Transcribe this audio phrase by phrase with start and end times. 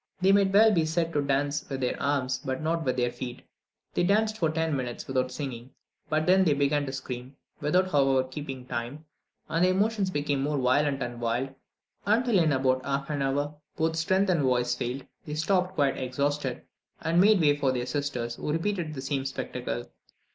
[0.19, 3.43] They might well be said to dance with their arms but not with their feet.
[3.93, 5.73] They danced for ten minutes without singing,
[6.09, 9.05] then they began to scream, without however keeping time,
[9.47, 11.53] and their motions became more violent and wild,
[12.07, 16.63] until in about half an hour both strength and voice failed, they stopped quite exhausted,
[17.01, 19.85] and made way for their sisters, who repeated the same spectacle.